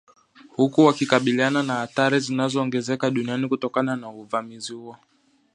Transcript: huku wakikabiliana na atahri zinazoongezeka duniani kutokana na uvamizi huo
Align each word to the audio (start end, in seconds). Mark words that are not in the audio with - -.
huku 0.49 0.85
wakikabiliana 0.85 1.63
na 1.63 1.81
atahri 1.81 2.19
zinazoongezeka 2.19 3.09
duniani 3.11 3.47
kutokana 3.47 3.95
na 3.95 4.09
uvamizi 4.09 4.73
huo 4.73 4.97